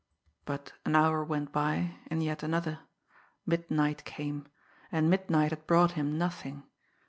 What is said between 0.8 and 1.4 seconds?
an hour